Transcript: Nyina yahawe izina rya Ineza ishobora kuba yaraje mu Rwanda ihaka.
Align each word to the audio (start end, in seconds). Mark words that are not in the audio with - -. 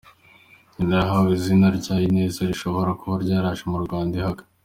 Nyina 0.75 0.95
yahawe 1.01 1.29
izina 1.37 1.67
rya 1.77 1.95
Ineza 2.07 2.39
ishobora 2.55 2.89
kuba 2.99 3.15
yaraje 3.31 3.63
mu 3.71 3.77
Rwanda 3.85 4.13
ihaka. 4.19 4.43